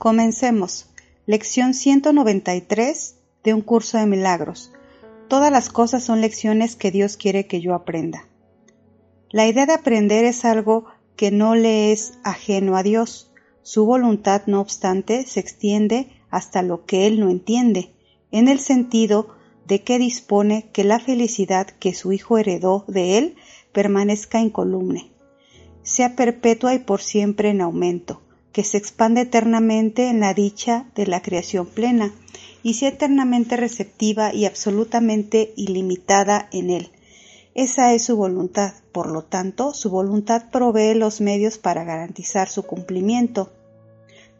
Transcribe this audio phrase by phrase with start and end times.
[0.00, 0.86] Comencemos.
[1.26, 4.72] Lección 193 de un curso de milagros.
[5.28, 8.26] Todas las cosas son lecciones que Dios quiere que yo aprenda.
[9.28, 10.86] La idea de aprender es algo
[11.16, 13.30] que no le es ajeno a Dios.
[13.60, 17.92] Su voluntad, no obstante, se extiende hasta lo que Él no entiende,
[18.30, 19.36] en el sentido
[19.66, 23.36] de que dispone que la felicidad que su Hijo heredó de Él
[23.72, 25.12] permanezca incolumne,
[25.82, 31.06] sea perpetua y por siempre en aumento, que se expande eternamente en la dicha de
[31.06, 32.12] la creación plena,
[32.62, 36.90] y sea eternamente receptiva y absolutamente ilimitada en él.
[37.54, 42.62] Esa es su voluntad, por lo tanto, su voluntad provee los medios para garantizar su
[42.62, 43.50] cumplimiento.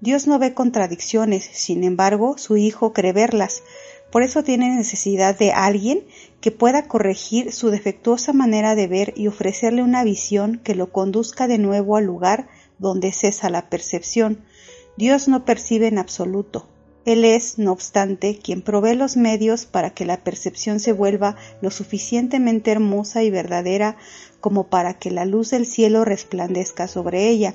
[0.01, 3.63] Dios no ve contradicciones, sin embargo, su Hijo cree verlas,
[4.11, 6.05] por eso tiene necesidad de alguien
[6.41, 11.47] que pueda corregir su defectuosa manera de ver y ofrecerle una visión que lo conduzca
[11.47, 12.49] de nuevo al lugar
[12.81, 14.45] donde cesa la percepción.
[14.97, 16.67] Dios no percibe en absoluto.
[17.05, 21.71] Él es, no obstante, quien provee los medios para que la percepción se vuelva lo
[21.71, 23.97] suficientemente hermosa y verdadera
[24.41, 27.55] como para que la luz del cielo resplandezca sobre ella.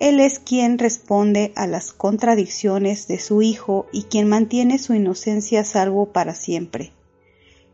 [0.00, 5.62] Él es quien responde a las contradicciones de su Hijo y quien mantiene su inocencia
[5.62, 6.92] a salvo para siempre.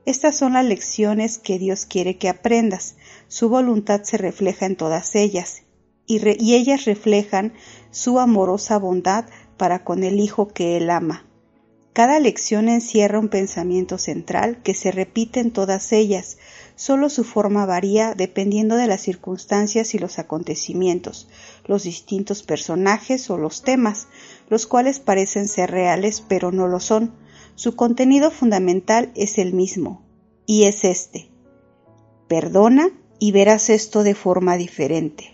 [0.06, 2.96] Estas son las lecciones que Dios quiere que aprendas.
[3.28, 5.63] Su voluntad se refleja en todas ellas,
[6.06, 7.52] y, ellas reflejan
[7.90, 9.26] su amorosa bondad
[9.56, 11.24] para con el Hijo que Él ama.
[11.92, 16.38] Cada lección encierra un pensamiento central que se repite en todas ellas,
[16.74, 21.28] solo su forma varía dependiendo de las circunstancias y los acontecimientos,
[21.66, 24.08] los distintos personajes o los temas,
[24.48, 27.14] los cuales parecen ser reales pero no lo son.
[27.54, 30.02] Su contenido fundamental es el mismo,
[30.46, 31.30] y es este.
[32.26, 35.33] Perdona y verás esto de forma diferente.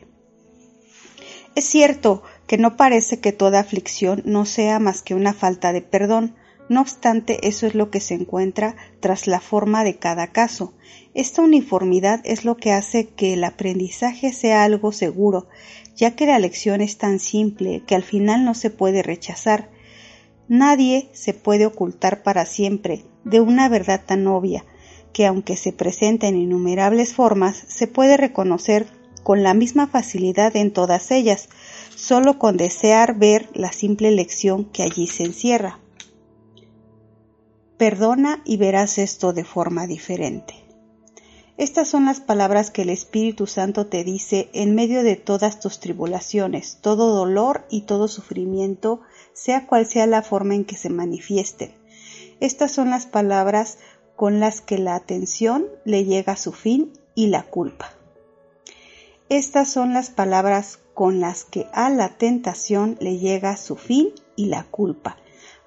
[1.54, 5.82] Es cierto que no parece que toda aflicción no sea más que una falta de
[5.82, 6.34] perdón,
[6.68, 10.72] no obstante eso es lo que se encuentra tras la forma de cada caso.
[11.14, 15.48] Esta uniformidad es lo que hace que el aprendizaje sea algo seguro,
[15.96, 19.68] ya que la lección es tan simple que al final no se puede rechazar.
[20.46, 24.64] Nadie se puede ocultar para siempre de una verdad tan obvia,
[25.12, 28.86] que aunque se presenta en innumerables formas, se puede reconocer
[29.22, 31.48] con la misma facilidad en todas ellas,
[31.94, 35.78] solo con desear ver la simple lección que allí se encierra.
[37.76, 40.54] Perdona y verás esto de forma diferente.
[41.60, 45.78] Estas son las palabras que el Espíritu Santo te dice en medio de todas tus
[45.78, 49.02] tribulaciones, todo dolor y todo sufrimiento,
[49.34, 51.74] sea cual sea la forma en que se manifiesten.
[52.40, 53.76] Estas son las palabras
[54.16, 57.94] con las que la atención le llega a su fin y la culpa.
[59.30, 64.46] Estas son las palabras con las que a la tentación le llega su fin y
[64.46, 65.18] la culpa.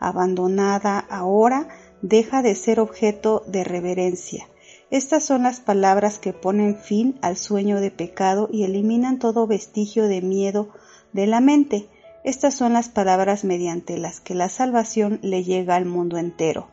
[0.01, 1.69] Abandonada ahora,
[2.01, 4.50] deja de ser objeto de reverencia.
[4.91, 10.09] Estas son las palabras que ponen fin al sueño de pecado y eliminan todo vestigio
[10.09, 10.68] de miedo
[11.13, 11.88] de la mente.
[12.25, 16.68] Estas son las palabras mediante las que la salvación le llega al mundo entero.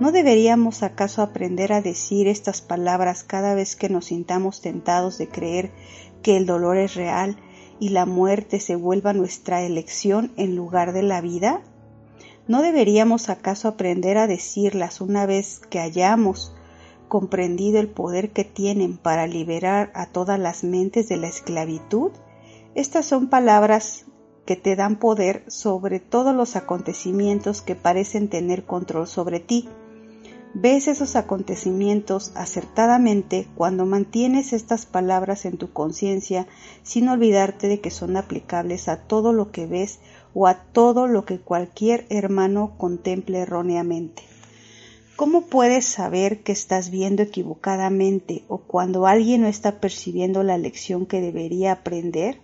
[0.00, 5.28] ¿No deberíamos acaso aprender a decir estas palabras cada vez que nos sintamos tentados de
[5.28, 5.72] creer
[6.22, 7.36] que el dolor es real
[7.80, 11.62] y la muerte se vuelva nuestra elección en lugar de la vida?
[12.46, 16.54] ¿No deberíamos acaso aprender a decirlas una vez que hayamos
[17.08, 22.12] comprendido el poder que tienen para liberar a todas las mentes de la esclavitud?
[22.76, 24.06] Estas son palabras
[24.46, 29.68] que te dan poder sobre todos los acontecimientos que parecen tener control sobre ti
[30.54, 36.46] Ves esos acontecimientos acertadamente cuando mantienes estas palabras en tu conciencia
[36.82, 40.00] sin olvidarte de que son aplicables a todo lo que ves
[40.32, 44.22] o a todo lo que cualquier hermano contemple erróneamente.
[45.16, 51.06] ¿Cómo puedes saber que estás viendo equivocadamente o cuando alguien no está percibiendo la lección
[51.06, 52.40] que debería aprender?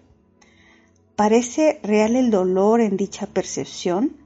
[1.17, 4.24] ¿Parece real el dolor en dicha percepción?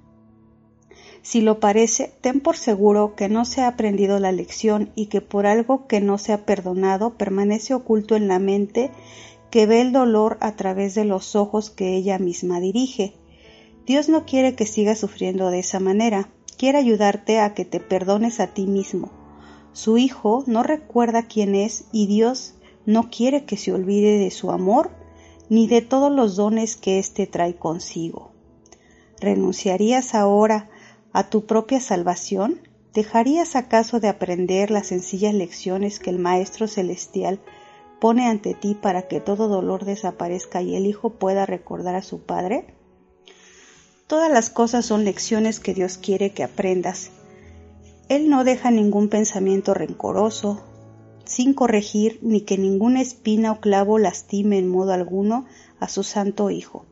[1.28, 5.20] Si lo parece, ten por seguro que no se ha aprendido la lección y que
[5.20, 8.90] por algo que no se ha perdonado permanece oculto en la mente
[9.50, 13.12] que ve el dolor a través de los ojos que ella misma dirige.
[13.84, 18.40] Dios no quiere que sigas sufriendo de esa manera, quiere ayudarte a que te perdones
[18.40, 19.10] a ti mismo.
[19.74, 22.54] Su hijo no recuerda quién es y Dios
[22.86, 24.92] no quiere que se olvide de su amor
[25.50, 28.30] ni de todos los dones que éste trae consigo.
[29.20, 30.70] ¿Renunciarías ahora
[31.12, 32.60] a tu propia salvación?
[32.94, 37.40] ¿Dejarías acaso de aprender las sencillas lecciones que el Maestro Celestial
[38.00, 42.20] pone ante ti para que todo dolor desaparezca y el Hijo pueda recordar a su
[42.22, 42.74] Padre?
[44.06, 47.10] Todas las cosas son lecciones que Dios quiere que aprendas.
[48.08, 50.64] Él no deja ningún pensamiento rencoroso,
[51.24, 55.44] sin corregir ni que ninguna espina o clavo lastime en modo alguno
[55.78, 56.86] a su santo Hijo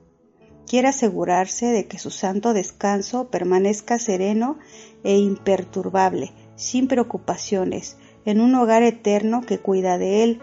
[0.66, 4.58] quiere asegurarse de que su santo descanso permanezca sereno
[5.04, 10.40] e imperturbable, sin preocupaciones, en un hogar eterno que cuida de él,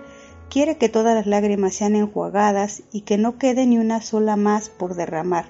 [0.49, 4.69] quiere que todas las lágrimas sean enjuagadas y que no quede ni una sola más
[4.69, 5.45] por derramar,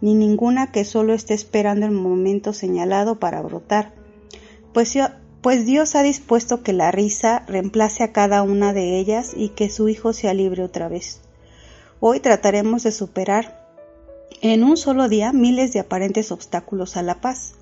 [0.00, 3.94] ni ninguna que solo esté esperando el momento señalado para brotar.
[4.74, 4.94] Pues,
[5.40, 9.70] pues Dios ha dispuesto que la risa reemplace a cada una de ellas y que
[9.70, 11.22] su Hijo sea libre otra vez.
[12.00, 13.59] Hoy trataremos de superar
[14.42, 17.54] en un solo día miles de aparentes obstáculos a la paz.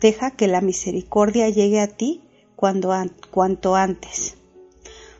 [0.00, 2.22] Deja que la misericordia llegue a ti
[2.56, 2.94] cuando
[3.30, 4.36] cuanto antes.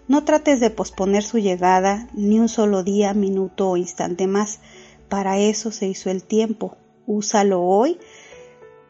[0.08, 4.60] No trates de posponer su llegada ni un solo día, minuto o instante más.
[5.08, 6.76] Para eso se hizo el tiempo.
[7.06, 7.98] Úsalo hoy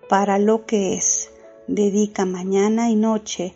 [0.08, 1.30] para lo que es.
[1.66, 3.54] Dedica mañana y noche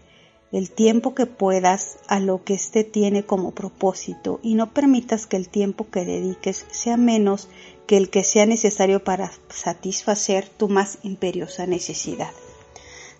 [0.50, 5.36] el tiempo que puedas a lo que éste tiene como propósito y no permitas que
[5.36, 7.48] el tiempo que dediques sea menos
[7.88, 12.30] que el que sea necesario para satisfacer tu más imperiosa necesidad.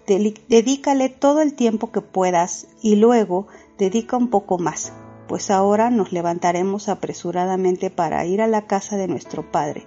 [0.06, 3.46] Dedícale todo el tiempo que puedas y luego
[3.78, 4.92] dedica un poco más,
[5.26, 9.86] pues ahora nos levantaremos apresuradamente para ir a la casa de nuestro Padre.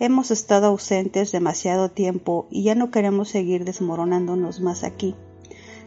[0.00, 5.14] Hemos estado ausentes demasiado tiempo y ya no queremos seguir desmoronándonos más aquí.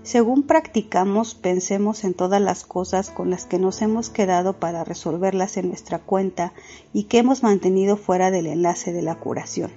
[0.09, 5.55] Según practicamos, pensemos en todas las cosas con las que nos hemos quedado para resolverlas
[5.57, 6.51] en nuestra cuenta
[6.93, 9.69] y que hemos mantenido fuera del enlace de la curación.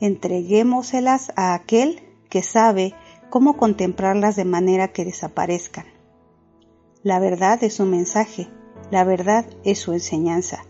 [0.00, 2.00] Entreguémoselas a aquel
[2.30, 2.94] que sabe
[3.28, 5.84] cómo contemplarlas de manera que desaparezcan.
[7.02, 8.48] La verdad es su mensaje,
[8.90, 10.64] la verdad es su enseñanza.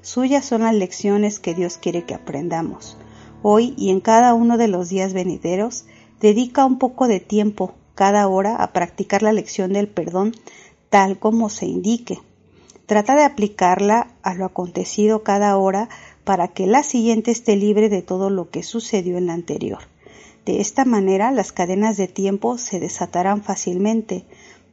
[0.00, 2.98] Suyas son las lecciones que Dios quiere que aprendamos.
[3.42, 5.86] Hoy y en cada uno de los días venideros,
[6.20, 10.32] dedica un poco de tiempo cada hora a practicar la lección del perdón
[10.88, 12.20] tal como se indique.
[12.86, 15.88] Trata de aplicarla a lo acontecido cada hora
[16.22, 19.80] para que la siguiente esté libre de todo lo que sucedió en la anterior.
[20.46, 24.26] De esta manera las cadenas de tiempo se desatarán fácilmente.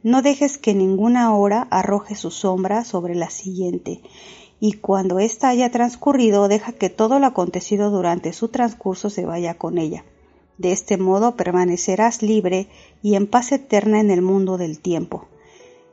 [0.04, 4.04] No dejes que ninguna hora arroje su sombra sobre la siguiente
[4.60, 9.56] y cuando ésta haya transcurrido deja que todo lo acontecido durante su transcurso se vaya
[9.56, 10.06] con ella.
[10.58, 12.68] De este modo permanecerás libre
[13.02, 15.28] y en paz eterna en el mundo del tiempo.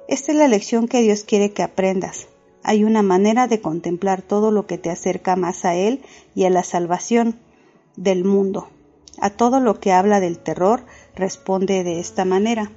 [0.09, 2.29] Esta es la lección que Dios quiere que aprendas.
[2.63, 6.01] Hay una manera de contemplar todo lo que te acerca más a Él
[6.35, 7.41] y a la salvación
[7.97, 8.69] del mundo.
[9.19, 10.85] A todo lo que habla del terror
[11.17, 12.71] responde de esta manera.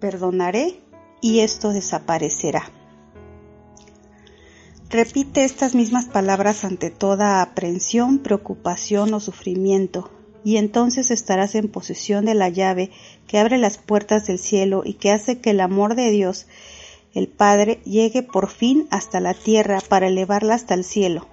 [0.00, 0.80] Perdonaré
[1.22, 2.70] y esto desaparecerá.
[4.90, 10.10] Repite estas mismas palabras ante toda aprensión, preocupación o sufrimiento
[10.44, 12.90] y entonces estarás en posesión de la llave
[13.26, 16.46] que abre las puertas del cielo y que hace que el amor de Dios,
[17.14, 21.26] el Padre, llegue por fin hasta la tierra para elevarla hasta el cielo.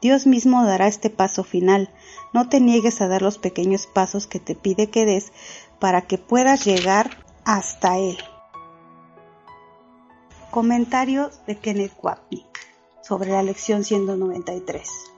[0.00, 1.90] Dios mismo dará este paso final.
[2.32, 5.32] No te niegues a dar los pequeños pasos que te pide que des
[5.78, 8.18] para que puedas llegar hasta Él.
[10.50, 12.46] Comentarios de Kenneth Wapnick
[13.02, 15.11] sobre la lección 193.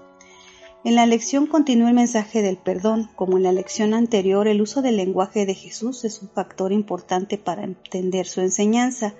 [0.84, 3.08] En la lección continúa el mensaje del perdón.
[3.16, 7.38] Como en la lección anterior, el uso del lenguaje de Jesús es un factor importante
[7.38, 9.14] para entender su enseñanza.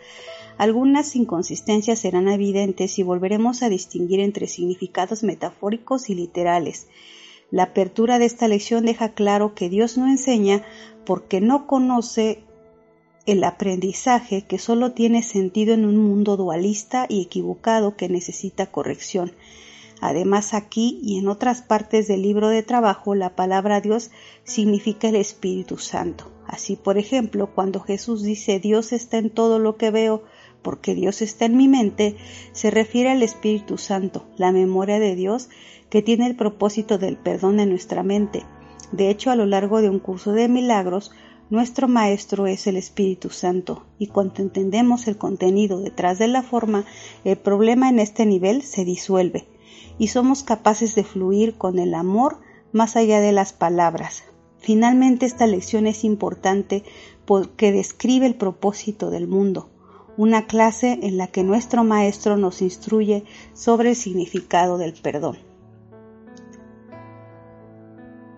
[0.59, 6.87] Algunas inconsistencias serán evidentes y volveremos a distinguir entre significados metafóricos y literales.
[7.51, 10.63] La apertura de esta lección deja claro que Dios no enseña
[11.07, 12.45] porque no conoce
[13.25, 19.33] el aprendizaje que solo tiene sentido en un mundo dualista y equivocado que necesita corrección.
[20.07, 24.11] Además, aquí y en otras partes del libro de trabajo, la palabra Dios
[24.43, 26.31] significa el Espíritu Santo.
[26.47, 30.23] Así, por ejemplo, cuando Jesús dice Dios está en todo lo que veo,
[30.61, 32.17] porque Dios está en mi mente,
[32.53, 35.49] se refiere al Espíritu Santo, la memoria de Dios
[35.89, 38.45] que tiene el propósito del perdón en nuestra mente.
[38.93, 41.13] De hecho, a lo largo de un curso de milagros,
[41.49, 46.85] nuestro Maestro es el Espíritu Santo, y cuando entendemos el contenido detrás de la forma,
[47.25, 49.47] el problema en este nivel se disuelve,
[49.99, 52.39] y somos capaces de fluir con el amor
[52.73, 54.25] más allá de las palabras.
[54.59, 56.85] Finalmente, esta lección es importante
[57.25, 59.69] porque describe el propósito del mundo,
[60.17, 65.39] una clase en la que nuestro Maestro nos instruye sobre el significado del perdón.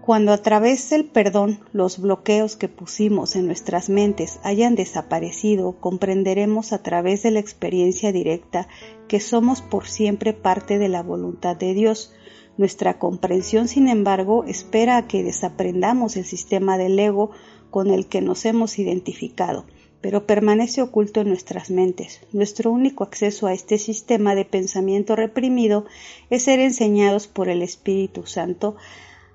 [0.06, 6.72] Cuando a través del perdón los bloqueos que pusimos en nuestras mentes hayan desaparecido, comprenderemos
[6.72, 8.68] a través de la experiencia directa
[9.08, 12.12] que somos por siempre parte de la voluntad de Dios.
[12.56, 17.30] Nuestra comprensión, sin embargo, espera a que desaprendamos el sistema del ego
[17.70, 19.66] con el que nos hemos identificado,
[20.00, 22.20] pero permanece oculto en nuestras mentes.
[22.32, 25.84] Nuestro único acceso a este sistema de pensamiento reprimido
[26.30, 28.76] es ser enseñados por el Espíritu Santo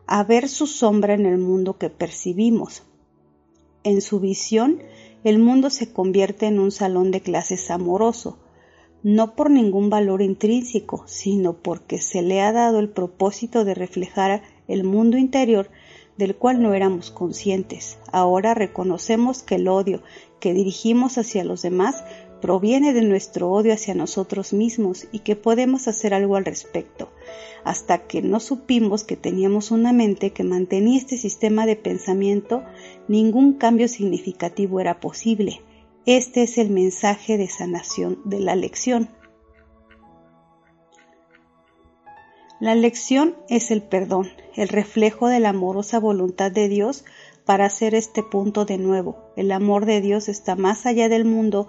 [0.08, 2.84] a ver su sombra en el mundo que percibimos.
[3.84, 4.82] En su visión,
[5.24, 8.38] el mundo se convierte en un salón de clases amoroso,
[9.04, 14.42] no por ningún valor intrínseco, sino porque se le ha dado el propósito de reflejar
[14.68, 15.70] el mundo interior
[16.18, 17.98] del cual no éramos conscientes.
[18.12, 20.04] Ahora reconocemos que el odio
[20.40, 22.04] que dirigimos hacia los demás
[22.42, 27.10] proviene de nuestro odio hacia nosotros mismos y que podemos hacer algo al respecto
[27.64, 32.64] hasta que no supimos que teníamos una mente que mantenía este sistema de pensamiento,
[33.08, 35.62] ningún cambio significativo era posible.
[36.08, 39.10] Este es el mensaje de sanación de la lección.
[42.60, 47.06] La lección es el perdón, el reflejo de la amorosa voluntad de Dios
[47.46, 49.32] para hacer este punto de nuevo.
[49.36, 51.68] El amor de Dios está más allá del mundo,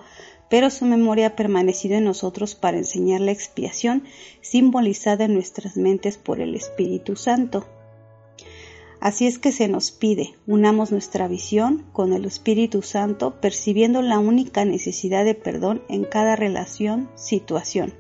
[0.49, 4.05] pero su memoria ha permanecido en nosotros para enseñar la expiación
[4.41, 7.67] simbolizada en nuestras mentes por el Espíritu Santo.
[9.03, 14.21] Así es que se nos pide, unamos nuestra visión con el Espíritu Santo, percibiendo la
[14.21, 17.95] única necesidad de perdón en cada relación, situación.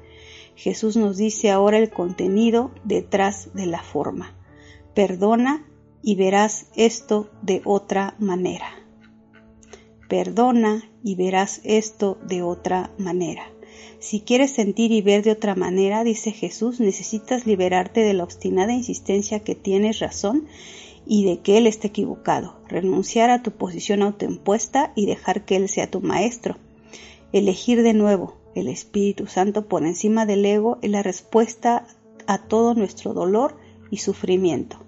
[0.55, 4.37] Jesús nos dice ahora el contenido detrás de la forma.
[4.95, 5.67] Perdona
[6.05, 8.69] y verás esto de otra manera.
[10.09, 13.43] Perdona y verás esto de otra manera.
[13.99, 18.73] Si quieres sentir y ver de otra manera, dice Jesús, necesitas liberarte de la obstinada
[18.73, 20.47] insistencia que tienes razón
[21.07, 25.69] y de que Él esté equivocado, renunciar a tu posición autoimpuesta y dejar que Él
[25.69, 26.57] sea tu maestro.
[27.33, 31.87] Elegir de nuevo el Espíritu Santo por encima del ego es la respuesta
[32.27, 33.57] a todo nuestro dolor
[33.91, 34.79] y sufrimiento.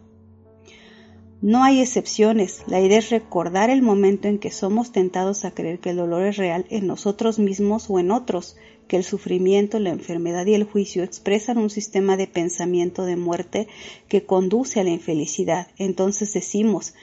[1.46, 2.62] No hay excepciones.
[2.68, 6.24] La idea es recordar el momento en que somos tentados a creer que el dolor
[6.24, 8.56] es real en nosotros mismos o en otros,
[8.88, 13.68] que el sufrimiento, la enfermedad y el juicio expresan un sistema de pensamiento de muerte
[14.08, 15.66] que conduce a la infelicidad.
[15.76, 16.94] Entonces decimos,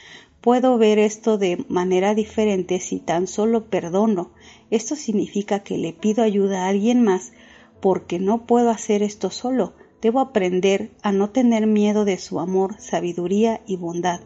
[0.42, 4.32] puedo ver esto de manera diferente si tan solo perdono.
[4.72, 7.32] Esto significa que le pido ayuda a alguien más
[7.80, 9.76] porque no puedo hacer esto solo.
[10.02, 14.20] Debo aprender a no tener miedo de su amor, sabiduría y bondad,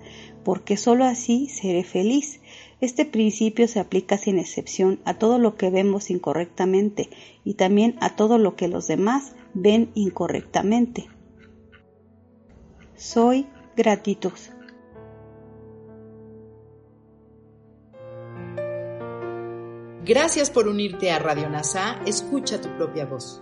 [0.43, 2.39] porque sólo así seré feliz.
[2.81, 7.09] Este principio se aplica sin excepción a todo lo que vemos incorrectamente
[7.43, 11.07] y también a todo lo que los demás ven incorrectamente.
[12.95, 14.33] Soy gratitud.
[20.05, 21.99] Gracias por unirte a Radio NASA.
[22.05, 23.41] Escucha tu propia voz.